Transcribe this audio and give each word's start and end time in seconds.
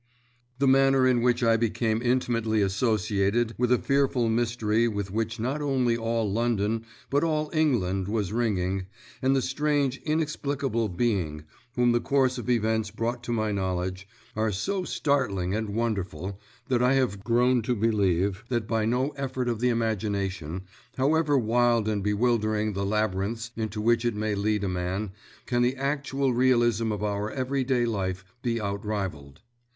The 0.57 0.67
manner 0.67 1.05
in 1.05 1.21
which 1.21 1.43
I 1.43 1.57
became 1.57 2.01
intimately 2.01 2.59
associated 2.63 3.53
with 3.59 3.71
a 3.71 3.77
fearful 3.77 4.29
mystery 4.29 4.87
with 4.87 5.11
which 5.11 5.39
not 5.39 5.61
only 5.61 5.95
all 5.95 6.27
London 6.33 6.85
but 7.11 7.23
all 7.23 7.51
England 7.53 8.07
was 8.07 8.33
ringing, 8.33 8.87
and 9.21 9.35
the 9.35 9.43
strange, 9.43 9.97
inexplicable 10.03 10.89
Being 10.89 11.43
whom 11.75 11.91
the 11.91 12.01
course 12.01 12.39
of 12.39 12.49
events 12.49 12.89
brought 12.89 13.23
to 13.25 13.31
my 13.31 13.51
knowledge, 13.51 14.07
are 14.35 14.51
so 14.51 14.83
startling 14.85 15.53
and 15.53 15.69
wonderful, 15.69 16.39
that 16.67 16.81
I 16.81 16.93
have 16.93 17.23
grown 17.23 17.61
to 17.61 17.75
believe 17.75 18.43
that 18.49 18.67
by 18.67 18.85
no 18.85 19.09
effort 19.09 19.47
of 19.47 19.59
the 19.59 19.69
imagination, 19.69 20.63
however 20.97 21.37
wild 21.37 21.87
and 21.87 22.03
bewildering 22.03 22.73
the 22.73 22.87
labyrinths 22.87 23.51
into 23.55 23.79
which 23.79 24.03
it 24.03 24.15
may 24.15 24.33
lead 24.33 24.63
a 24.63 24.67
man, 24.67 25.11
can 25.45 25.61
the 25.61 25.75
actual 25.75 26.33
realism 26.33 26.91
of 26.91 27.03
our 27.03 27.29
everyday 27.29 27.85
life 27.85 28.25
be 28.41 28.59
outrivalled. 28.59 29.41